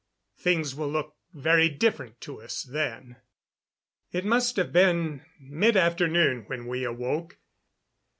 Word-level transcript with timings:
"Things 0.35 0.73
will 0.73 0.89
look 0.89 1.15
very 1.31 1.69
different 1.69 2.19
to 2.21 2.41
us 2.41 2.63
then." 2.63 3.17
It 4.11 4.25
must 4.25 4.55
have 4.55 4.73
been 4.73 5.23
mid 5.39 5.77
afternoon 5.77 6.45
when 6.47 6.65
we 6.65 6.83
awoke. 6.83 7.37